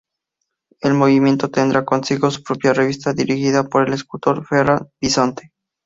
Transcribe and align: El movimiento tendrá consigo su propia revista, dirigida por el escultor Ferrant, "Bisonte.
El 0.79 0.95
movimiento 0.95 1.51
tendrá 1.51 1.85
consigo 1.85 2.31
su 2.31 2.41
propia 2.41 2.73
revista, 2.73 3.13
dirigida 3.13 3.65
por 3.65 3.85
el 3.87 3.93
escultor 3.93 4.43
Ferrant, 4.47 4.89
"Bisonte. 4.99 5.51